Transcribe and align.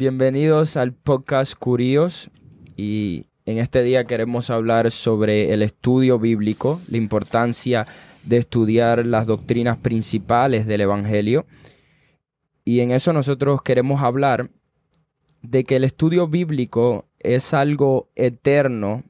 bienvenidos 0.00 0.78
al 0.78 0.94
podcast 0.94 1.52
Curíos 1.54 2.30
y 2.74 3.26
en 3.44 3.58
este 3.58 3.82
día 3.82 4.04
queremos 4.04 4.48
hablar 4.48 4.90
sobre 4.90 5.52
el 5.52 5.62
estudio 5.62 6.18
bíblico, 6.18 6.80
la 6.88 6.96
importancia 6.96 7.86
de 8.24 8.38
estudiar 8.38 9.04
las 9.04 9.26
doctrinas 9.26 9.76
principales 9.76 10.66
del 10.66 10.80
Evangelio 10.80 11.44
y 12.64 12.80
en 12.80 12.92
eso 12.92 13.12
nosotros 13.12 13.60
queremos 13.60 14.02
hablar 14.02 14.48
de 15.42 15.64
que 15.64 15.76
el 15.76 15.84
estudio 15.84 16.28
bíblico 16.28 17.06
es 17.18 17.52
algo 17.52 18.08
eterno 18.14 19.04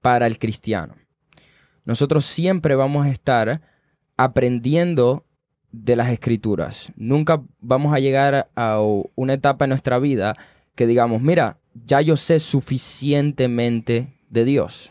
para 0.00 0.26
el 0.26 0.40
cristiano. 0.40 0.96
Nosotros 1.84 2.26
siempre 2.26 2.74
vamos 2.74 3.06
a 3.06 3.10
estar 3.10 3.62
aprendiendo 4.16 5.24
de 5.72 5.96
las 5.96 6.10
escrituras. 6.10 6.92
Nunca 6.96 7.42
vamos 7.60 7.94
a 7.94 7.98
llegar 7.98 8.50
a 8.54 8.80
una 9.14 9.34
etapa 9.34 9.64
en 9.64 9.70
nuestra 9.70 9.98
vida 9.98 10.36
que 10.74 10.86
digamos, 10.86 11.20
mira, 11.20 11.58
ya 11.86 12.00
yo 12.00 12.16
sé 12.16 12.40
suficientemente 12.40 14.14
de 14.30 14.44
Dios. 14.44 14.90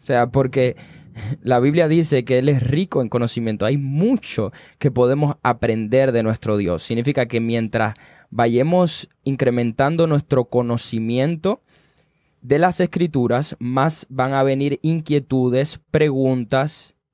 O 0.00 0.02
sea, 0.02 0.30
porque 0.30 0.76
la 1.42 1.60
Biblia 1.60 1.88
dice 1.88 2.24
que 2.24 2.38
Él 2.38 2.48
es 2.48 2.62
rico 2.62 3.02
en 3.02 3.08
conocimiento. 3.08 3.66
Hay 3.66 3.76
mucho 3.76 4.52
que 4.78 4.90
podemos 4.90 5.36
aprender 5.42 6.12
de 6.12 6.22
nuestro 6.22 6.56
Dios. 6.56 6.82
Significa 6.82 7.26
que 7.26 7.40
mientras 7.40 7.94
vayamos 8.30 9.08
incrementando 9.24 10.06
nuestro 10.06 10.46
conocimiento 10.46 11.62
de 12.42 12.58
las 12.58 12.80
escrituras, 12.80 13.56
más 13.58 14.06
van 14.08 14.32
a 14.32 14.42
venir 14.42 14.78
inquietudes, 14.82 15.80
preguntas. 15.90 16.94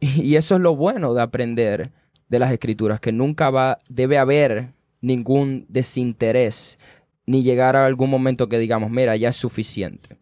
Y 0.00 0.36
eso 0.36 0.54
es 0.54 0.60
lo 0.60 0.76
bueno 0.76 1.12
de 1.12 1.22
aprender 1.22 1.90
de 2.28 2.38
las 2.38 2.52
escrituras, 2.52 3.00
que 3.00 3.12
nunca 3.12 3.50
va, 3.50 3.78
debe 3.88 4.18
haber 4.18 4.72
ningún 5.00 5.66
desinterés, 5.68 6.78
ni 7.26 7.42
llegar 7.42 7.76
a 7.76 7.86
algún 7.86 8.10
momento 8.10 8.48
que 8.48 8.58
digamos, 8.58 8.90
mira, 8.90 9.16
ya 9.16 9.30
es 9.30 9.36
suficiente. 9.36 10.16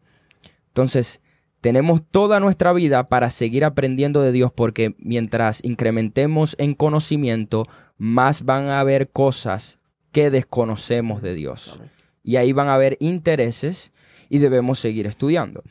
Entonces, 0.69 1.21
tenemos 1.61 2.03
toda 2.11 2.39
nuestra 2.41 2.73
vida 2.73 3.09
para 3.09 3.31
seguir 3.31 3.65
aprendiendo 3.65 4.23
de 4.23 4.33
Dios 4.33 4.53
porque 4.53 4.95
mientras 4.99 5.65
incrementemos 5.65 6.55
en 6.59 6.75
conocimiento, 6.75 7.65
más 7.99 8.45
van 8.45 8.69
a 8.69 8.81
haber 8.81 9.11
cosas 9.11 9.79
que 10.12 10.31
desconocemos 10.31 11.23
de 11.23 11.34
Dios. 11.34 11.81
Y 12.23 12.37
ahí 12.37 12.53
van 12.53 12.69
a 12.69 12.75
haber 12.75 12.97
intereses 13.01 13.93
y 14.29 14.39
debemos 14.39 14.79
seguir 14.79 15.07
estudiando. 15.07 15.62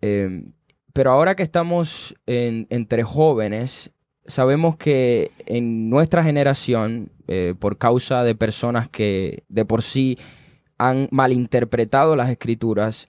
Em, 0.00 0.52
pero 0.92 1.10
ahora 1.10 1.34
que 1.34 1.42
estamos 1.42 2.14
entre 2.26 3.02
jóvenes, 3.02 3.90
sabemos 4.26 4.76
que 4.76 5.30
en 5.46 5.90
nuestra 5.90 6.22
generación, 6.24 7.10
eh, 7.28 7.54
por 7.58 7.78
causa 7.78 8.24
de 8.24 8.34
personas 8.34 8.88
que 8.88 9.44
de 9.48 9.64
por 9.64 9.82
sí 9.82 10.18
han 10.78 11.08
malinterpretado 11.10 12.16
las 12.16 12.30
escrituras, 12.30 13.08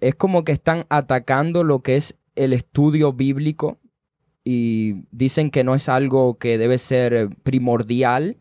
es 0.00 0.14
como 0.14 0.44
que 0.44 0.52
están 0.52 0.86
atacando 0.88 1.64
lo 1.64 1.80
que 1.82 1.96
es 1.96 2.16
el 2.34 2.52
estudio 2.52 3.12
bíblico 3.12 3.78
y 4.44 5.04
dicen 5.12 5.50
que 5.50 5.64
no 5.64 5.74
es 5.74 5.88
algo 5.88 6.38
que 6.38 6.58
debe 6.58 6.78
ser 6.78 7.28
primordial. 7.42 8.36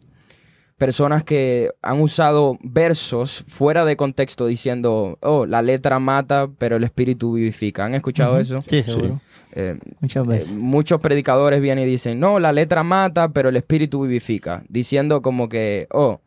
Personas 0.82 1.24
que 1.24 1.70
han 1.84 2.02
usado 2.02 2.58
versos 2.64 3.44
fuera 3.48 3.86
de 3.86 3.96
contexto 3.96 4.48
diciendo, 4.48 5.20
oh, 5.22 5.46
la 5.46 5.62
letra 5.62 6.00
mata, 6.00 6.50
pero 6.58 6.78
el 6.78 6.84
espíritu 6.84 7.34
vivifica. 7.34 7.86
¿Han 7.86 7.94
escuchado 7.94 8.40
eso? 8.40 8.60
Sí, 8.64 8.82
seguro. 8.82 9.22
Eh, 9.52 9.78
Muchas 10.00 10.26
veces. 10.26 10.52
Eh, 10.54 10.56
muchos 10.56 11.00
predicadores 11.00 11.62
vienen 11.62 11.88
y 11.88 11.92
dicen, 11.92 12.20
no, 12.20 12.40
la 12.40 12.52
letra 12.52 12.82
mata, 12.82 13.30
pero 13.30 13.50
el 13.50 13.58
espíritu 13.58 14.02
vivifica. 14.02 14.64
Diciendo 14.70 15.22
como 15.22 15.50
que, 15.50 15.86
oh, 15.92 16.20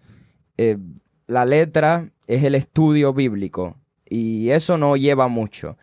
eh, 0.56 0.78
la 1.26 1.44
letra 1.44 2.10
es 2.28 2.44
el 2.44 2.54
estudio 2.54 3.12
bíblico 3.12 3.74
y 4.08 4.50
eso 4.50 4.78
no 4.78 4.96
lleva 4.96 5.26
mucho. 5.26 5.76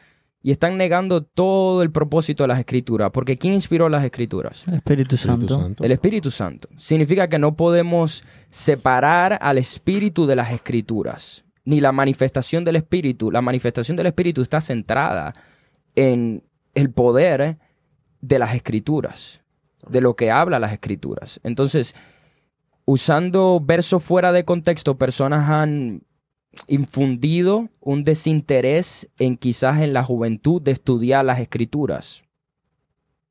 Y 0.44 0.52
están 0.52 0.78
negando 0.78 1.24
todo 1.24 1.84
el 1.84 1.92
propósito 1.92 2.44
de 2.44 2.48
las 2.48 2.60
escrituras, 2.60 3.12
porque 3.12 3.38
¿quién 3.38 3.54
inspiró 3.54 3.90
las 3.90 4.04
escrituras? 4.04 4.64
El 4.68 4.76
Espíritu 4.76 5.16
Santo. 5.16 5.70
El 5.80 5.92
Espíritu 5.92 6.32
Santo. 6.32 6.68
Significa 6.78 7.28
que 7.28 7.38
no 7.38 7.56
podemos 7.56 8.24
separar 8.50 9.38
al 9.40 9.60
Espíritu 9.60 10.26
de 10.26 10.36
las 10.36 10.52
escrituras, 10.52 11.46
ni 11.64 11.80
la 11.80 11.92
manifestación 11.92 12.64
del 12.64 12.78
Espíritu. 12.78 13.30
La 13.30 13.42
manifestación 13.42 13.96
del 13.96 14.08
Espíritu 14.08 14.42
está 14.42 14.62
centrada 14.62 15.34
en 15.96 16.44
el 16.74 16.90
poder 16.90 17.60
de 18.22 18.40
las 18.40 18.56
escrituras, 18.56 19.42
de 19.88 20.02
lo 20.02 20.16
que 20.16 20.32
habla 20.32 20.58
las 20.58 20.74
escrituras. 20.74 21.40
Entonces, 21.44 21.94
usando 22.86 23.62
versos 23.64 24.04
fuera 24.04 24.32
de 24.32 24.44
contexto, 24.46 24.98
personas 24.98 25.50
han 25.50 26.04
infundido 26.68 27.70
un 27.80 28.04
desinterés 28.04 29.10
en 29.18 29.38
quizás 29.38 29.82
en 29.82 29.94
la 29.94 30.04
juventud 30.04 30.62
de 30.62 30.72
estudiar 30.72 31.26
las 31.26 31.40
escrituras. 31.40 32.24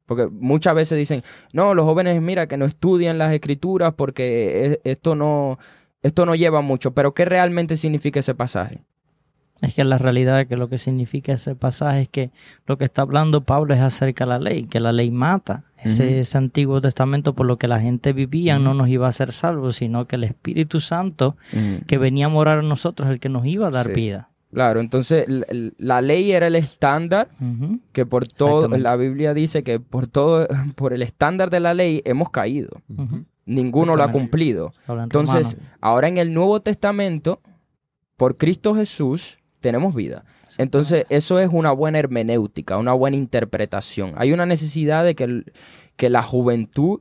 Porque 0.07 0.27
muchas 0.27 0.75
veces 0.75 0.99
dicen, 0.99 1.23
no, 1.53 1.75
los 1.75 1.85
jóvenes, 1.85 2.21
mira, 2.21 2.49
que 2.49 2.57
no 2.57 2.65
estudian 2.65 3.19
las 3.19 3.33
escrituras 3.33 3.95
porque 3.95 4.81
esto 4.85 5.15
no, 5.15 5.59
esto 6.03 6.27
no 6.27 6.35
lleva 6.35 6.63
mucho. 6.63 6.93
Pero 6.95 7.15
¿qué 7.15 7.25
realmente 7.25 7.77
significa 7.77 8.21
ese 8.21 8.35
pasaje? 8.35 8.83
Es 9.62 9.75
que 9.75 9.84
la 9.84 9.98
realidad 9.98 10.47
que 10.47 10.56
lo 10.56 10.69
que 10.69 10.78
significa 10.78 11.32
ese 11.32 11.54
pasaje 11.54 12.03
es 12.03 12.09
que 12.09 12.31
lo 12.66 12.78
que 12.78 12.84
está 12.84 13.03
hablando 13.03 13.43
Pablo 13.43 13.75
es 13.75 13.81
acerca 13.81 14.25
de 14.25 14.31
la 14.31 14.38
ley, 14.38 14.65
que 14.65 14.81
la 14.81 14.93
ley 14.93 15.10
mata. 15.10 15.65
Ese, 15.82 16.22
Antiguo 16.37 16.81
Testamento 16.81 17.34
por 17.34 17.47
lo 17.47 17.56
que 17.56 17.66
la 17.66 17.81
gente 17.81 18.12
vivía 18.12 18.59
no 18.59 18.75
nos 18.75 18.88
iba 18.88 19.06
a 19.06 19.10
hacer 19.10 19.32
salvos, 19.32 19.76
sino 19.76 20.06
que 20.06 20.16
el 20.16 20.25
Espíritu 20.25 20.78
Santo 20.78 21.37
que 21.87 21.98
venía 21.98 22.26
a 22.26 22.28
morar 22.28 22.60
en 22.60 22.69
nosotros 22.69 23.09
es 23.09 23.15
el 23.15 23.21
que 23.21 23.28
nos 23.28 23.47
iba 23.47 23.69
a 23.69 23.71
dar 23.71 23.93
vida. 23.93 24.31
Claro, 24.53 24.81
entonces 24.81 25.26
la, 25.78 26.03
ley 26.03 26.32
era 26.32 26.48
el 26.48 26.56
estándar 26.56 27.28
que 27.92 28.04
por 28.04 28.27
todo, 28.27 28.69
la 28.77 28.97
Biblia 28.97 29.32
dice 29.32 29.62
que 29.62 29.78
por 29.78 30.06
todo, 30.06 30.48
por 30.75 30.92
el 30.92 31.03
estándar 31.03 31.50
de 31.50 31.60
la 31.60 31.72
ley 31.72 32.03
hemos 32.04 32.31
caído. 32.31 32.82
Ninguno 33.47 33.94
lo 33.94 34.03
ha 34.03 34.12
cumplido. 34.12 34.72
Entonces, 34.88 35.56
ahora 35.81 36.09
en 36.09 36.19
el 36.19 36.34
Nuevo 36.34 36.60
Testamento, 36.60 37.41
por 38.16 38.37
Cristo 38.37 38.75
Jesús, 38.75 39.40
tenemos 39.60 39.94
vida. 39.94 40.25
Entonces, 40.59 41.06
eso 41.10 41.38
es 41.38 41.50
una 41.53 41.72
buena 41.72 41.98
hermenéutica, 41.98 42.76
una 42.78 42.93
buena 42.93 43.16
interpretación. 43.16 44.15
Hay 44.16 44.32
una 44.32 44.47
necesidad 44.47 45.04
de 45.04 45.15
que, 45.15 45.44
que 45.97 46.10
la 46.10 46.22
juventud 46.22 47.00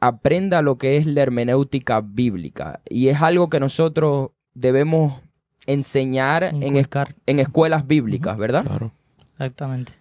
aprenda 0.00 0.62
lo 0.62 0.78
que 0.78 0.96
es 0.96 1.06
la 1.06 1.22
hermenéutica 1.22 2.00
bíblica. 2.00 2.80
Y 2.88 3.08
es 3.08 3.20
algo 3.22 3.48
que 3.48 3.60
nosotros 3.60 4.30
debemos 4.54 5.20
enseñar 5.66 6.44
en, 6.44 6.62
en, 6.62 7.38
escuelas 7.40 7.86
bíblicas, 7.86 8.36
¿verdad? 8.38 8.64
Claro. 8.64 8.92
Exactamente. 9.32 9.92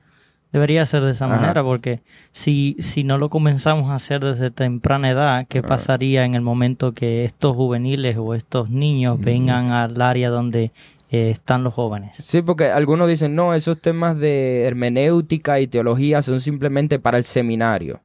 Debería 0.52 0.86
ser 0.86 1.04
de 1.04 1.12
esa 1.12 1.28
manera, 1.28 1.64
porque 1.64 2.02
si, 2.32 2.78
si 2.80 3.04
no 3.04 3.18
lo 3.18 3.30
comenzamos 3.30 3.92
a 3.92 3.96
hacer 3.96 4.24
desde 4.24 4.52
temprana 4.52 5.12
edad, 5.12 5.46
¿qué 5.50 5.62
pasaría 5.62 6.24
en 6.24 6.34
el 6.34 6.42
momento 6.42 6.94
que 6.94 7.26
estos 7.26 7.58
juveniles 7.58 8.16
o 8.18 8.34
estos 8.34 8.70
niños 8.70 9.20
vengan 9.20 9.72
al 9.72 10.02
área 10.02 10.30
donde 10.30 10.72
eh, 11.12 11.30
están 11.32 11.64
los 11.64 11.74
jóvenes. 11.74 12.16
Sí, 12.18 12.42
porque 12.42 12.70
algunos 12.70 13.08
dicen, 13.08 13.36
no, 13.36 13.54
esos 13.54 13.80
temas 13.80 14.18
de 14.18 14.64
hermenéutica 14.64 15.60
y 15.60 15.68
teología 15.68 16.22
son 16.22 16.42
simplemente 16.42 17.00
para 17.00 17.18
el 17.18 17.24
seminario. 17.24 18.02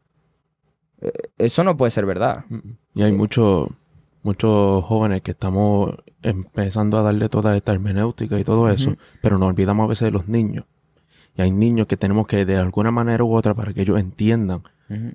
Eh, 1.00 1.10
eso 1.38 1.64
no 1.64 1.76
puede 1.76 1.90
ser 1.90 2.06
verdad. 2.06 2.44
Y 2.94 3.02
hay 3.02 3.12
muchos 3.12 3.68
muchos 4.22 4.84
jóvenes 4.84 5.22
que 5.22 5.30
estamos 5.30 5.94
empezando 6.22 6.98
a 6.98 7.02
darle 7.02 7.28
toda 7.30 7.56
esta 7.56 7.72
hermenéutica 7.72 8.38
y 8.38 8.44
todo 8.44 8.68
eso, 8.68 8.96
pero 9.22 9.38
nos 9.38 9.48
olvidamos 9.48 9.84
a 9.84 9.88
veces 9.88 10.06
de 10.06 10.12
los 10.12 10.28
niños. 10.28 10.66
Y 11.36 11.42
hay 11.42 11.50
niños 11.50 11.86
que 11.86 11.96
tenemos 11.96 12.26
que 12.26 12.44
de 12.44 12.56
alguna 12.56 12.90
manera 12.90 13.24
u 13.24 13.34
otra 13.34 13.54
para 13.54 13.72
que 13.72 13.82
ellos 13.82 13.98
entiendan 13.98 14.62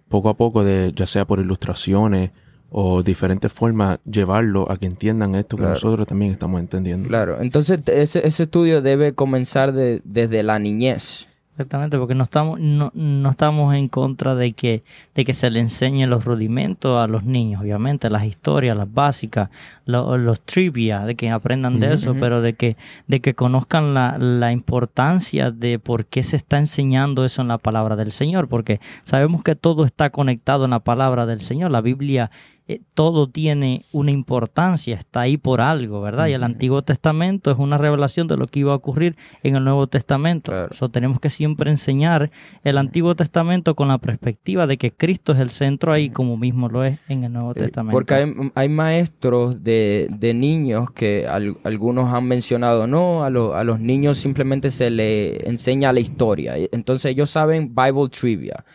poco 0.07 0.29
a 0.29 0.33
poco, 0.35 0.63
de, 0.63 0.93
ya 0.95 1.05
sea 1.05 1.25
por 1.25 1.39
ilustraciones 1.39 2.31
o 2.69 3.03
diferentes 3.03 3.51
formas 3.51 3.99
llevarlo 4.09 4.69
a 4.69 4.77
que 4.77 4.85
entiendan 4.85 5.35
esto 5.35 5.57
que 5.57 5.63
nosotros 5.63 6.07
también 6.07 6.31
estamos 6.31 6.59
entendiendo. 6.59 7.07
Claro, 7.07 7.41
entonces 7.41 7.79
ese, 7.87 8.25
ese 8.25 8.43
estudio 8.43 8.81
debe 8.81 9.13
comenzar 9.13 9.73
de, 9.73 10.01
desde 10.03 10.43
la 10.43 10.59
niñez. 10.59 11.27
Exactamente, 11.55 11.97
porque 11.97 12.15
no 12.15 12.25
estamos, 12.25 12.59
no, 12.59 12.91
no, 12.93 13.29
estamos 13.29 13.73
en 13.75 13.87
contra 13.87 14.35
de 14.35 14.51
que, 14.51 14.83
de 15.13 15.23
que 15.23 15.33
se 15.33 15.49
le 15.49 15.61
enseñen 15.61 16.09
los 16.09 16.25
rudimentos 16.25 17.01
a 17.01 17.07
los 17.07 17.23
niños, 17.23 17.61
obviamente, 17.61 18.09
las 18.09 18.25
historias, 18.25 18.75
las 18.75 18.93
básicas, 18.93 19.49
los 19.85 20.41
trivia, 20.41 21.05
de 21.05 21.15
que 21.15 21.29
aprendan 21.29 21.79
de 21.79 21.93
eso, 21.93 22.13
pero 22.19 22.41
de 22.41 22.55
que, 22.55 22.75
de 23.07 23.21
que 23.21 23.35
conozcan 23.35 23.93
la, 23.93 24.17
la, 24.17 24.51
importancia 24.51 25.49
de 25.49 25.79
por 25.79 26.05
qué 26.07 26.23
se 26.23 26.35
está 26.35 26.57
enseñando 26.57 27.23
eso 27.23 27.41
en 27.41 27.47
la 27.47 27.57
palabra 27.57 27.95
del 27.95 28.11
Señor, 28.11 28.49
porque 28.49 28.81
sabemos 29.05 29.41
que 29.41 29.55
todo 29.55 29.85
está 29.85 30.09
conectado 30.09 30.65
en 30.65 30.71
la 30.71 30.81
palabra 30.81 31.25
del 31.25 31.39
Señor. 31.39 31.71
La 31.71 31.79
Biblia 31.79 32.31
eh, 32.67 32.81
todo 32.95 33.29
tiene 33.29 33.83
una 33.91 34.09
importancia, 34.09 34.95
está 34.95 35.21
ahí 35.21 35.37
por 35.37 35.61
algo, 35.61 36.01
¿verdad? 36.01 36.27
Y 36.27 36.33
el 36.33 36.43
Antiguo 36.43 36.81
Testamento 36.81 37.51
es 37.51 37.59
una 37.59 37.77
revelación 37.77 38.27
de 38.27 38.37
lo 38.37 38.47
que 38.47 38.61
iba 38.61 38.71
a 38.71 38.75
ocurrir 38.75 39.15
en 39.43 39.55
el 39.55 39.63
Nuevo 39.63 39.85
Testamento. 39.85 40.51
Claro. 40.51 40.89
tenemos 40.89 41.19
que 41.19 41.29
siempre 41.29 41.69
enseñar 41.69 42.31
el 42.63 42.79
Antiguo 42.79 43.13
Testamento 43.15 43.75
con 43.75 43.87
la 43.87 43.99
perspectiva 43.99 44.65
de 44.65 44.77
que 44.77 44.91
Cristo 44.91 45.33
es 45.33 45.39
el 45.39 45.51
centro 45.51 45.93
ahí, 45.93 46.09
como 46.09 46.37
mismo 46.37 46.67
lo 46.67 46.83
es 46.83 46.97
en 47.07 47.23
el 47.23 47.33
Nuevo 47.33 47.51
eh, 47.51 47.59
Testamento. 47.59 47.95
Porque 47.95 48.33
hay, 48.55 48.69
maestros 48.69 49.63
de, 49.63 50.09
niños 50.35 50.89
que 50.89 51.27
algunos 51.63 52.11
han 52.11 52.25
mencionado, 52.25 52.87
no, 52.87 53.23
a, 53.23 53.27
a 53.27 53.63
los 53.63 53.79
niños 53.79 54.17
simplemente 54.17 54.71
se 54.71 54.89
le 54.89 55.47
enseña 55.47 55.93
la 55.93 55.99
historia. 55.99 56.55
Entonces 56.71 57.11
ellos 57.11 57.29
saben 57.29 57.75
Bible 57.75 58.09
trivia. 58.09 58.65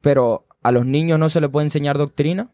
Pero 0.00 0.46
a 0.62 0.72
los 0.72 0.86
niños 0.86 1.18
no 1.18 1.28
se 1.28 1.40
les 1.40 1.50
puede 1.50 1.66
enseñar 1.66 1.98
doctrina. 1.98 2.50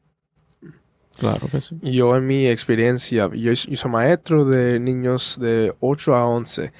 Claro 1.18 1.48
que 1.48 1.60
sí. 1.60 1.76
Yo 1.82 2.16
en 2.16 2.26
mi 2.26 2.46
experiencia, 2.46 3.30
yo, 3.32 3.54
soy 3.54 3.90
maestro 3.90 4.44
de 4.44 4.80
niños 4.80 5.38
de 5.40 5.74
8 5.80 6.14
a 6.14 6.26
11 6.26 6.72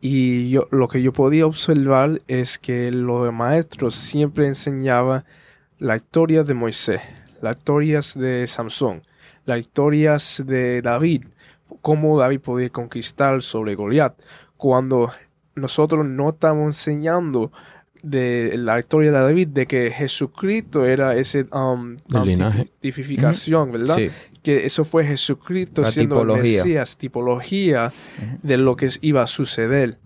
y 0.00 0.50
yo, 0.50 0.66
lo 0.70 0.88
que 0.88 1.02
yo 1.02 1.12
podía 1.12 1.46
observar 1.46 2.20
es 2.26 2.58
que 2.58 2.90
los 2.90 3.32
maestros 3.32 3.94
siempre 3.94 4.46
enseñaban 4.46 5.24
la 5.78 5.96
historia 5.96 6.44
de 6.44 6.54
Moisés, 6.54 7.00
las 7.42 7.56
historias 7.56 8.18
de 8.18 8.46
Samson, 8.46 9.02
las 9.44 9.60
historias 9.60 10.42
de 10.46 10.82
David, 10.82 11.24
cómo 11.82 12.18
David 12.18 12.40
podía 12.40 12.70
conquistar 12.70 13.42
sobre 13.42 13.74
Goliat, 13.74 14.14
cuando 14.56 15.10
nosotros 15.54 16.06
no 16.06 16.30
estamos 16.30 16.66
enseñando 16.66 17.50
de 18.02 18.56
la 18.56 18.78
historia 18.78 19.12
de 19.12 19.18
David 19.18 19.48
de 19.48 19.66
que 19.66 19.90
Jesucristo 19.90 20.84
era 20.84 21.14
ese 21.16 21.46
um, 21.52 21.96
um 22.12 22.64
tipificación, 22.80 23.72
¿verdad? 23.72 23.98
Que 24.42 24.64
eso 24.64 24.84
fue 24.84 25.04
Jesucristo 25.04 25.84
siendo 25.84 26.22
el 26.22 26.42
Mesías, 26.42 26.96
tipología 26.96 27.92
de 28.42 28.56
lo 28.56 28.76
que 28.76 28.88
iba 29.02 29.22
a 29.22 29.26
suceder. 29.26 29.98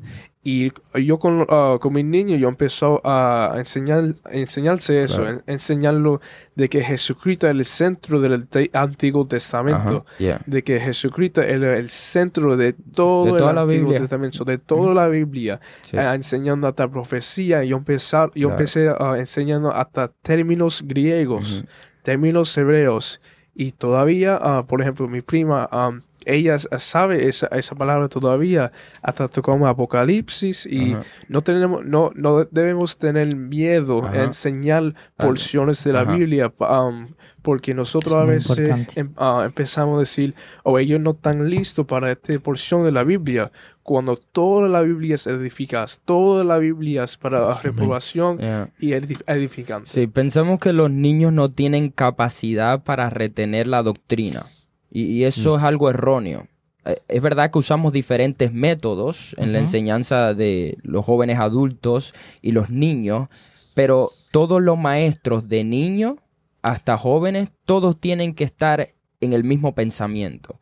Y 0.47 0.71
yo 1.03 1.19
con, 1.19 1.41
uh, 1.41 1.79
con 1.81 1.95
mis 1.95 2.05
niños, 2.05 2.39
yo 2.39 2.51
empecé 2.51 2.85
a 3.03 3.55
enseñar, 3.57 4.15
enseñarse 4.31 5.03
eso, 5.03 5.25
enseñarlo 5.47 6.21
de 6.55 6.69
que 6.69 6.83
Jesucristo 6.83 7.47
es 7.47 7.53
el 7.53 7.65
centro 7.65 8.21
del 8.21 8.47
Antiguo 8.75 9.27
Testamento, 9.27 10.05
de 10.19 10.63
que 10.63 10.79
Jesucristo 10.79 11.41
es 11.41 11.49
el 11.51 11.89
centro 11.89 12.59
de 12.59 12.75
todo 12.75 13.39
el 13.39 13.57
Antiguo 13.57 13.95
Testamento, 13.95 14.45
de 14.45 14.59
toda 14.59 14.93
la 14.93 15.09
Biblia, 15.09 15.61
eh, 15.93 16.13
enseñando 16.15 16.69
hasta 16.69 16.91
profecía. 16.91 17.65
Yo, 17.65 17.79
empezar, 17.79 18.31
yo 18.35 18.51
empecé 18.51 18.91
uh, 18.91 19.15
enseñando 19.15 19.73
hasta 19.73 20.09
términos 20.09 20.83
griegos, 20.85 21.65
términos 22.03 22.55
hebreos. 22.59 23.19
Y 23.55 23.73
todavía, 23.73 24.39
uh, 24.45 24.67
por 24.67 24.83
ejemplo, 24.83 25.09
mi 25.09 25.23
prima... 25.23 25.71
Um, 25.73 26.03
ella 26.27 26.59
sabe 26.59 27.29
esa, 27.29 27.47
esa 27.49 27.75
palabra 27.75 28.09
todavía 28.09 28.73
hasta 29.03 29.29
como 29.43 29.67
Apocalipsis 29.67 30.67
y 30.67 30.97
no 31.29 31.43
tenemos 31.43 31.85
no 31.85 32.11
no 32.15 32.45
debemos 32.45 32.99
tener 32.99 33.35
miedo 33.37 34.07
a 34.07 34.25
enseñar 34.25 34.95
porciones 35.17 35.83
de 35.85 35.93
la 35.93 36.05
Biblia 36.05 36.53
um, 36.59 37.07
porque 37.43 37.75
nosotros 37.75 38.15
a 38.15 38.25
veces 38.25 38.71
em, 38.97 39.13
ah, 39.17 39.43
empezamos 39.45 39.97
a 39.97 40.01
decir 40.01 40.35
o 40.63 40.73
oh, 40.73 40.79
ellos 40.79 41.01
no 41.01 41.11
están 41.11 41.51
listos 41.51 41.87
para 41.87 42.11
esta 42.11 42.39
porción 42.39 42.85
de 42.85 42.93
la 42.93 43.05
Biblia 43.05 43.51
cuando 43.85 44.17
toda 44.17 44.67
la 44.67 44.81
Biblia 44.81 45.15
es 45.15 45.27
eficaz, 45.27 46.01
toda 46.05 46.43
la 46.43 46.57
Biblia 46.57 47.05
es 47.05 47.19
para 47.19 47.49
la 47.49 47.61
reprobación 47.61 48.41
y 48.81 48.95
edificante. 48.95 49.91
Sí, 49.91 50.07
pensamos 50.07 50.59
que 50.59 50.73
los 50.73 50.91
niños 50.91 51.35
no 51.35 51.51
tienen 51.51 51.91
capacidad 51.91 52.83
para 52.83 53.11
retener 53.11 53.67
la 53.67 53.83
doctrina. 53.83 54.47
Y, 54.95 55.25
eso 55.25 55.55
mm. 55.55 55.59
es 55.59 55.65
algo 55.65 55.91
erróneo. 55.91 56.47
Eh, 56.85 56.97
es 57.09 57.21
verdad 57.21 57.51
que 57.51 57.59
usamos 57.59 57.93
diferentes 57.93 58.53
métodos 58.53 59.35
en 59.39 59.53
la 59.53 59.59
enseñanza 59.59 60.33
de 60.35 60.79
los 60.83 61.05
jóvenes 61.05 61.41
adultos 61.41 62.15
y 62.41 62.53
los 62.53 62.71
niños, 62.71 63.29
pero 63.75 64.13
todos 64.31 64.63
los 64.63 64.79
maestros 64.79 65.49
de 65.49 65.65
niños 65.65 66.15
hasta 66.63 66.97
jóvenes, 66.97 67.51
todos 67.67 68.01
tienen 68.01 68.35
que 68.35 68.45
estar 68.45 68.89
en 69.21 69.33
el 69.33 69.45
mismo 69.45 69.75
pensamiento. 69.75 70.61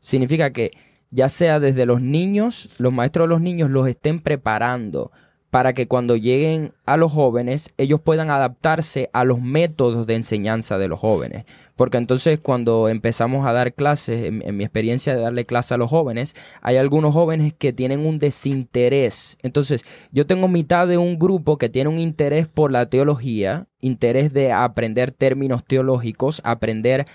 Significa 0.00 0.52
que 0.52 0.72
ya 1.10 1.28
sea 1.28 1.60
desde 1.60 1.86
los 1.86 2.02
niños, 2.02 2.74
los 2.78 2.92
maestros 2.92 3.24
de 3.24 3.34
los 3.34 3.40
niños 3.40 3.70
los 3.70 3.88
estén 3.88 4.18
preparando 4.18 5.10
para 5.50 5.72
que 5.72 5.88
cuando 5.88 6.16
lleguen 6.16 6.74
a 6.84 6.96
los 6.96 7.12
jóvenes 7.12 7.70
ellos 7.78 8.00
puedan 8.00 8.30
adaptarse 8.30 9.08
a 9.12 9.24
los 9.24 9.40
métodos 9.40 10.06
de 10.06 10.14
enseñanza 10.14 10.76
de 10.76 10.88
los 10.88 11.00
jóvenes. 11.00 11.44
Porque 11.74 11.96
entonces 11.96 12.38
cuando 12.40 12.88
empezamos 12.88 13.46
a 13.46 13.52
dar 13.52 13.72
clases, 13.72 14.26
en, 14.26 14.56
mi 14.56 14.64
experiencia 14.64 15.14
de 15.14 15.22
darle 15.22 15.46
clase 15.46 15.74
a 15.74 15.78
los 15.78 15.88
jóvenes, 15.88 16.34
hay 16.60 16.76
algunos 16.76 17.14
jóvenes 17.14 17.54
que 17.54 17.72
tienen 17.72 18.04
un 18.04 18.18
desinterés. 18.18 19.38
Entonces 19.42 19.84
yo 20.12 20.26
tengo 20.26 20.48
mitad 20.48 20.86
de 20.86 20.98
un 20.98 21.18
grupo 21.18 21.56
que 21.56 21.68
tiene 21.68 21.88
un 21.88 21.98
interés 21.98 22.46
por 22.46 22.70
la 22.70 22.86
teología, 22.86 23.66
interés 23.80 24.32
de 24.32 24.52
aprender 24.52 25.12
términos 25.12 25.64
teológicos, 25.64 26.42
aprender 26.44 27.06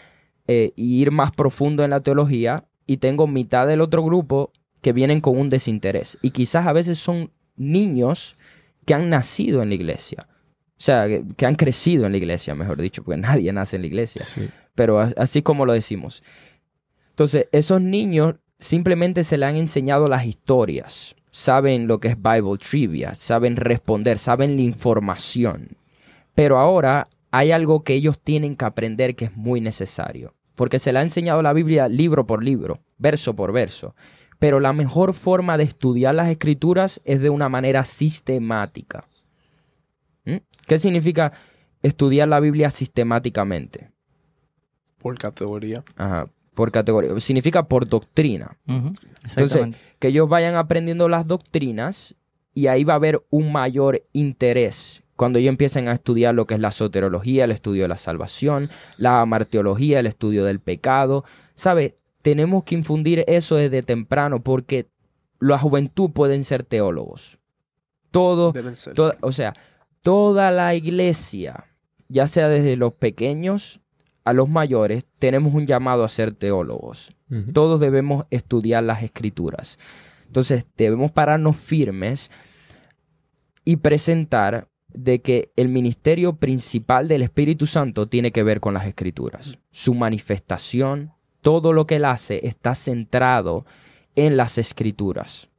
e 0.48 0.74
ir 0.76 1.12
más 1.12 1.32
profundo 1.32 1.84
en 1.84 1.92
la 1.92 2.02
teología, 2.02 2.66
y 2.86 2.98
tengo 2.98 3.28
mitad 3.28 3.68
del 3.68 3.82
otro 3.82 4.04
grupo 4.04 4.52
que 4.82 4.94
vienen 4.94 5.22
con 5.22 5.38
un 5.38 5.50
desinterés. 5.50 6.18
Y 6.22 6.32
quizás 6.32 6.68
a 6.68 6.74
veces 6.74 7.00
son 7.00 7.32
niños 7.56 8.36
que 8.86 8.94
han 8.94 9.10
nacido 9.10 9.62
en 9.62 9.70
la 9.70 9.76
iglesia. 9.76 10.28
O 10.30 10.86
sea, 10.86 11.08
que, 11.08 11.46
han 11.46 11.56
crecido 11.56 12.06
en 12.06 12.12
la 12.12 12.18
iglesia, 12.18 12.56
mejor 12.56 12.82
dicho, 12.82 13.04
porque 13.04 13.22
nadie 13.22 13.54
nace 13.54 13.78
en 13.78 13.84
la 13.84 13.88
iglesia. 13.88 14.26
Pero 14.76 15.00
así 15.00 15.42
como 15.42 15.66
lo 15.66 15.74
decimos. 15.74 16.24
Entonces, 17.12 17.48
esos 17.52 17.82
niños 17.82 18.36
simplemente 18.60 19.24
se 19.24 19.38
le 19.38 19.46
han 19.46 19.56
enseñado 19.56 20.08
las 20.08 20.26
historias. 20.26 21.16
Saben 21.32 21.88
lo 21.88 22.00
que 22.00 22.10
es 22.10 22.18
Bible 22.22 22.58
trivia, 22.58 23.16
saben 23.16 23.56
responder, 23.56 24.20
saben 24.20 24.56
la 24.56 24.62
información. 24.62 25.78
Pero 26.36 26.60
ahora 26.60 27.08
hay 27.32 27.52
algo 27.52 27.84
que 27.84 27.94
ellos 27.94 28.20
tienen 28.20 28.56
que 28.56 28.66
aprender 28.66 29.16
que 29.16 29.26
es 29.26 29.36
muy 29.36 29.62
necesario. 29.62 30.36
Porque 30.56 30.78
se 30.80 30.94
le 30.94 31.00
ha 31.00 31.02
enseñado 31.02 31.42
la 31.42 31.54
Biblia 31.54 31.88
libro 31.88 32.28
por 32.28 32.44
libro, 32.44 32.82
verso 32.98 33.36
por 33.36 33.52
verso 33.52 33.96
pero 34.44 34.60
la 34.60 34.74
mejor 34.74 35.14
forma 35.14 35.58
de 35.58 35.64
estudiar 35.64 36.16
las 36.16 36.28
escrituras 36.28 37.00
es 37.06 37.22
de 37.22 37.30
una 37.30 37.48
manera 37.48 37.86
sistemática. 37.86 39.06
¿Mm? 40.26 40.36
¿Qué 40.68 40.80
significa 40.80 41.32
estudiar 41.82 42.28
la 42.28 42.42
Biblia 42.42 42.70
sistemáticamente? 42.70 43.92
Por 44.98 45.18
categoría. 45.18 45.86
Ajá, 45.96 46.28
por 46.56 46.74
categoría. 46.74 47.18
Significa 47.22 47.70
por 47.70 47.88
doctrina. 47.88 48.58
Entonces, 48.68 49.78
que 50.00 50.10
ellos 50.10 50.28
vayan 50.28 50.56
aprendiendo 50.56 51.08
las 51.08 51.26
doctrinas 51.26 52.14
y 52.54 52.68
ahí 52.68 52.84
va 52.84 52.92
a 52.92 52.98
haber 52.98 53.24
un 53.30 53.50
mayor 53.50 54.04
interés 54.12 55.04
cuando 55.16 55.40
ellos 55.40 55.52
empiecen 55.52 55.88
a 55.88 55.94
estudiar 55.94 56.36
lo 56.36 56.48
que 56.48 56.56
es 56.56 56.60
la 56.60 56.72
soterología, 56.72 57.46
el 57.46 57.52
estudio 57.52 57.84
de 57.84 57.88
la 57.88 57.96
salvación, 57.96 58.70
la 58.98 59.22
amarteología, 59.22 60.02
el 60.02 60.08
estudio 60.08 60.44
del 60.44 60.60
pecado. 60.60 61.24
¿Sabe? 61.56 61.96
Tenemos 62.24 62.64
que 62.64 62.74
infundir 62.74 63.24
eso 63.28 63.58
desde 63.58 63.84
temprano 63.84 64.42
porque 64.42 64.88
la 65.40 65.60
juventud 65.60 66.10
pueden 66.10 66.44
ser 66.46 66.64
teólogos. 66.64 67.38
Todo, 68.10 68.54
o 69.22 69.32
sea, 69.32 69.54
toda 70.02 70.50
la 70.50 70.74
iglesia, 70.74 71.66
ya 72.08 72.28
sea 72.28 72.48
desde 72.48 72.78
los 72.78 72.94
pequeños 72.94 73.82
a 74.24 74.32
los 74.32 74.48
mayores, 74.48 75.06
tenemos 75.20 75.54
un 75.54 75.68
llamado 75.68 76.04
a 76.04 76.10
ser 76.10 76.34
teólogos. 76.34 77.14
Todos 77.52 77.80
debemos 77.80 78.26
estudiar 78.30 78.84
las 78.84 79.02
escrituras. 79.02 79.80
Entonces, 80.28 80.68
debemos 80.78 81.12
pararnos 81.12 81.58
firmes 81.58 82.30
y 83.66 83.78
presentar 83.78 84.70
de 84.88 85.20
que 85.22 85.52
el 85.56 85.68
ministerio 85.68 86.36
principal 86.36 87.08
del 87.08 87.24
Espíritu 87.24 87.66
Santo 87.66 88.08
tiene 88.08 88.32
que 88.32 88.44
ver 88.44 88.60
con 88.60 88.76
las 88.76 88.86
escrituras, 88.86 89.58
su 89.72 89.96
manifestación, 89.96 91.12
todo 91.44 91.74
lo 91.74 91.86
que 91.86 91.98
él 91.98 92.06
hace 92.06 92.48
está 92.48 92.74
centrado 92.74 93.68
en 94.16 94.38
las 94.38 94.58
escrituras. 94.58 95.50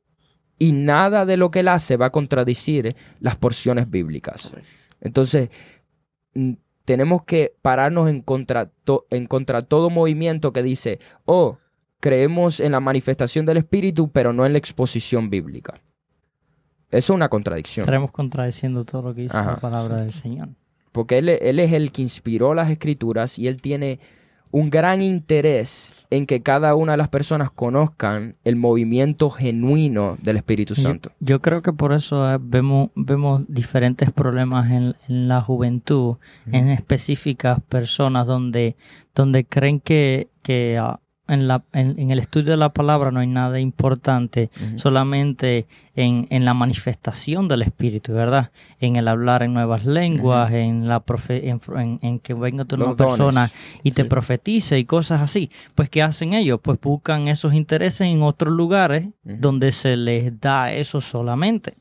Y 0.58 0.72
nada 0.72 1.26
de 1.26 1.36
lo 1.36 1.50
que 1.50 1.60
él 1.60 1.68
hace 1.68 1.96
va 1.96 2.06
a 2.06 2.10
contradecir 2.10 2.96
las 3.20 3.36
porciones 3.36 3.90
bíblicas. 3.90 4.52
Entonces, 5.00 5.50
tenemos 6.84 7.24
que 7.24 7.54
pararnos 7.62 8.08
en 8.08 8.22
contra, 8.22 8.70
en 9.10 9.26
contra 9.26 9.62
todo 9.62 9.90
movimiento 9.90 10.52
que 10.52 10.62
dice, 10.62 11.00
oh, 11.26 11.58
creemos 12.00 12.60
en 12.60 12.72
la 12.72 12.80
manifestación 12.80 13.46
del 13.46 13.58
Espíritu, 13.58 14.10
pero 14.10 14.32
no 14.32 14.46
en 14.46 14.52
la 14.52 14.58
exposición 14.58 15.30
bíblica. 15.30 15.74
Eso 16.90 17.12
es 17.12 17.16
una 17.16 17.28
contradicción. 17.28 17.84
Estaremos 17.84 18.12
contradiciendo 18.12 18.84
todo 18.84 19.02
lo 19.02 19.14
que 19.14 19.22
dice 19.22 19.36
la 19.36 19.56
palabra 19.56 19.96
del 19.96 20.12
Señor. 20.12 20.50
Porque 20.92 21.18
él, 21.18 21.28
él 21.28 21.58
es 21.58 21.72
el 21.72 21.90
que 21.90 22.02
inspiró 22.02 22.54
las 22.54 22.70
escrituras 22.70 23.38
y 23.38 23.48
él 23.48 23.60
tiene 23.60 23.98
un 24.54 24.70
gran 24.70 25.02
interés 25.02 26.06
en 26.10 26.26
que 26.26 26.40
cada 26.40 26.76
una 26.76 26.92
de 26.92 26.98
las 26.98 27.08
personas 27.08 27.50
conozcan 27.50 28.36
el 28.44 28.54
movimiento 28.54 29.28
genuino 29.28 30.16
del 30.22 30.36
Espíritu 30.36 30.76
Santo. 30.76 31.10
Yo, 31.18 31.42
creo 31.42 31.60
que 31.60 31.72
por 31.72 31.92
eso 31.92 32.32
eh, 32.32 32.38
vemos, 32.40 32.90
vemos 32.94 33.42
diferentes 33.48 34.12
problemas 34.12 34.70
en, 34.70 34.94
en 35.08 35.26
la 35.26 35.42
juventud, 35.42 36.18
en 36.52 36.68
específicas 36.68 37.62
personas 37.68 38.28
donde, 38.28 38.76
donde 39.12 39.44
creen 39.44 39.80
que, 39.80 40.28
que 40.42 40.78
ah, 40.80 41.00
en, 41.26 41.48
la, 41.48 41.62
en, 41.72 41.98
en 41.98 42.10
el 42.10 42.18
estudio 42.18 42.50
de 42.52 42.56
la 42.58 42.68
palabra 42.72 43.10
no 43.10 43.20
hay 43.20 43.26
nada 43.26 43.58
importante, 43.58 44.50
solamente 44.76 45.66
en, 45.96 46.26
en 46.30 46.44
la 46.44 46.54
manifestación 46.54 47.48
del 47.48 47.62
Espíritu, 47.62 48.12
¿verdad? 48.12 48.50
En 48.80 48.96
el 48.96 49.08
hablar 49.08 49.42
en 49.42 49.54
nuevas 49.54 49.84
lenguas, 49.86 50.52
en, 50.52 50.86
la 50.88 51.04
profe- 51.04 51.98
en, 52.02 52.18
que 52.20 52.34
venga 52.34 52.64
una 52.72 52.84
Los 52.84 52.96
dones. 52.96 53.16
persona 53.16 53.50
y 53.82 53.92
te 53.92 54.04
profetice 54.04 54.78
y 54.78 54.84
cosas 54.84 55.22
así. 55.22 55.50
Pues, 55.74 55.88
¿qué 55.88 56.02
hacen 56.02 56.34
ellos? 56.34 56.60
Pues 56.62 56.78
buscan 56.80 57.28
esos 57.28 57.54
intereses 57.54 58.02
en 58.02 58.22
otros 58.22 58.52
lugares 58.52 59.08
donde 59.22 59.72
se 59.72 59.96
les 59.96 60.38
da 60.40 60.72
eso 60.72 61.00
solamente. 61.00 61.74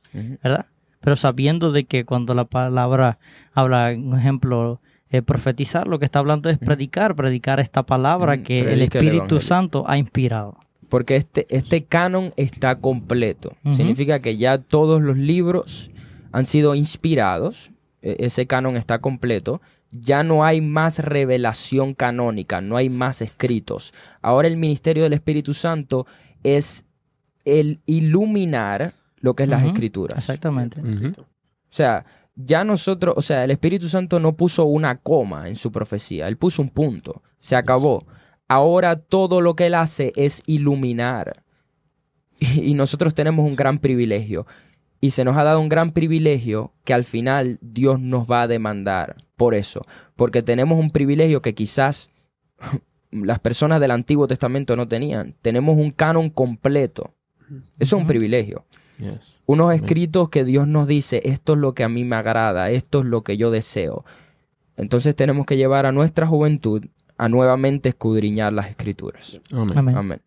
¿verdad? 0.43 0.67
Pero 1.01 1.15
sabiendo 1.17 1.71
de 1.71 1.83
que 1.83 2.05
cuando 2.05 2.33
la 2.33 2.45
palabra 2.45 3.17
habla, 3.53 3.93
un 3.97 4.17
ejemplo, 4.17 4.79
eh, 5.13 5.21
profetizar, 5.21 5.87
lo 5.87 5.99
que 5.99 6.05
está 6.05 6.19
hablando 6.19 6.49
es 6.49 6.57
predicar, 6.57 7.15
predicar 7.15 7.59
esta 7.59 7.83
palabra 7.83 8.35
Mm, 8.37 8.43
que 8.43 8.59
el 8.59 8.65
predica 8.65 8.99
el 8.99 9.05
Espíritu. 9.07 9.39
Santo 9.39 9.85
ha 9.87 9.97
inspirado. 9.97 10.57
Porque 10.89 11.15
este, 11.15 11.45
este 11.49 11.85
canon 11.85 12.33
está 12.35 12.75
completo. 12.79 13.55
Significa 13.73 14.19
que 14.19 14.37
ya 14.37 14.57
todos 14.59 15.01
los 15.01 15.17
libros 15.17 15.89
han 16.31 16.45
sido 16.45 16.75
inspirados. 16.75 17.71
E- 18.01 18.17
Ese 18.19 18.45
canon 18.45 18.75
está 18.77 18.99
completo. 18.99 19.61
Ya 19.91 20.23
no 20.23 20.43
hay 20.43 20.59
más 20.61 20.99
revelación 20.99 21.93
canónica, 21.93 22.61
no 22.61 22.77
hay 22.77 22.89
más 22.89 23.21
escritos. 23.21 23.93
Ahora 24.21 24.47
el 24.47 24.57
ministerio 24.57 25.03
del 25.03 25.13
Espíritu 25.13 25.53
Santo 25.53 26.05
es 26.43 26.83
el 27.45 27.79
iluminar 27.85 28.93
lo 29.19 29.35
que 29.35 29.43
es 29.43 29.49
las 29.49 29.63
escrituras. 29.65 30.17
Exactamente. 30.17 30.81
O 30.81 31.25
sea, 31.69 32.05
ya 32.35 32.63
nosotros, 32.63 33.13
o 33.17 33.21
sea, 33.21 33.43
el 33.43 33.51
Espíritu 33.51 33.87
Santo 33.87 34.19
no 34.19 34.35
puso 34.35 34.65
una 34.65 34.95
coma 34.95 35.47
en 35.47 35.55
su 35.55 35.71
profecía, 35.71 36.27
él 36.27 36.37
puso 36.37 36.61
un 36.61 36.69
punto, 36.69 37.21
se 37.39 37.55
acabó. 37.55 38.05
Ahora 38.47 38.97
todo 38.97 39.41
lo 39.41 39.55
que 39.55 39.67
él 39.67 39.75
hace 39.75 40.13
es 40.15 40.43
iluminar. 40.45 41.43
Y, 42.39 42.73
nosotros 42.73 43.13
tenemos 43.13 43.47
un 43.47 43.55
gran 43.55 43.79
privilegio. 43.79 44.45
Y 44.99 45.11
se 45.11 45.23
nos 45.23 45.37
ha 45.37 45.43
dado 45.43 45.61
un 45.61 45.69
gran 45.69 45.91
privilegio 45.91 46.73
que 46.83 46.93
al 46.93 47.05
final 47.05 47.57
Dios 47.61 48.01
nos 48.01 48.29
va 48.29 48.41
a 48.41 48.47
demandar 48.47 49.15
por 49.37 49.53
eso. 49.53 49.85
Porque 50.17 50.41
tenemos 50.41 50.77
un 50.77 50.89
privilegio 50.89 51.41
que 51.41 51.53
quizás 51.53 52.09
las 53.11 53.39
personas 53.39 53.79
del 53.79 53.91
Antiguo 53.91 54.27
Testamento 54.27 54.75
no 54.75 54.87
tenían. 54.87 55.35
Tenemos 55.41 55.77
un 55.77 55.91
canon 55.91 56.29
completo. 56.29 57.13
Eso 57.79 57.95
es 57.95 58.01
un 58.01 58.07
privilegio 58.07 58.65
Yes. 58.99 59.37
unos 59.45 59.73
escritos 59.73 60.29
que 60.29 60.43
Dios 60.43 60.67
nos 60.67 60.87
dice, 60.87 61.21
esto 61.25 61.53
es 61.53 61.59
lo 61.59 61.73
que 61.73 61.83
a 61.83 61.89
mí 61.89 62.03
me 62.03 62.15
agrada, 62.15 62.69
esto 62.69 62.99
es 62.99 63.05
lo 63.05 63.23
que 63.23 63.37
yo 63.37 63.51
deseo. 63.51 64.05
Entonces 64.75 65.15
tenemos 65.15 65.45
que 65.45 65.57
llevar 65.57 65.85
a 65.85 65.91
nuestra 65.91 66.27
juventud 66.27 66.85
a 67.17 67.29
nuevamente 67.29 67.89
escudriñar 67.89 68.53
las 68.53 68.69
escrituras. 68.69 69.39
Amén. 69.51 69.77
Amén. 69.77 69.97
Amén. 69.97 70.21